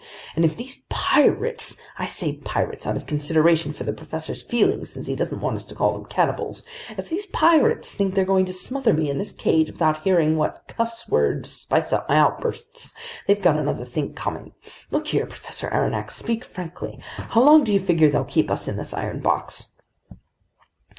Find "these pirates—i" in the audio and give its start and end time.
0.57-2.07